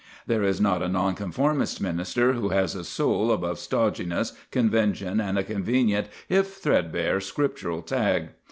There 0.25 0.41
is 0.41 0.59
not 0.59 0.81
a 0.81 0.89
Nonconformist 0.89 1.79
minister 1.79 2.33
who 2.33 2.49
has 2.49 2.73
a 2.73 2.83
soul 2.83 3.31
above 3.31 3.59
stodginess, 3.59 4.33
convention, 4.49 5.19
and 5.19 5.37
a 5.37 5.43
convenient 5.43 6.07
if 6.27 6.55
threadbare 6.55 7.21
Scriptural 7.21 7.83
tag. 7.83 8.29